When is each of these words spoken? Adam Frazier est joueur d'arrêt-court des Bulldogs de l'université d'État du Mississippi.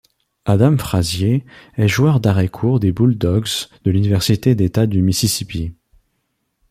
Adam 0.45 0.79
Frazier 0.79 1.45
est 1.77 1.87
joueur 1.87 2.19
d'arrêt-court 2.19 2.79
des 2.79 2.91
Bulldogs 2.91 3.47
de 3.83 3.91
l'université 3.91 4.55
d'État 4.55 4.87
du 4.87 4.99
Mississippi. 5.03 5.75